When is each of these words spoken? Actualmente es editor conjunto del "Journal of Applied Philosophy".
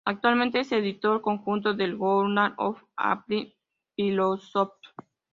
Actualmente 0.03 0.61
es 0.61 0.71
editor 0.71 1.21
conjunto 1.21 1.75
del 1.75 1.95
"Journal 1.95 2.55
of 2.57 2.81
Applied 2.97 3.49
Philosophy". 3.95 4.73